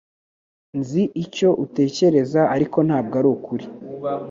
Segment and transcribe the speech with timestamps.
[0.79, 3.65] Nzi icyo utekereza ariko ntabwo arukuri